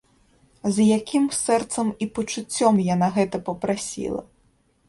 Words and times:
З 0.77 0.85
якім 0.97 1.27
сэрцам 1.41 1.91
і 2.05 2.09
пачуццём 2.15 2.81
яна 2.93 3.11
гэта 3.19 3.45
папрасіла! 3.51 4.21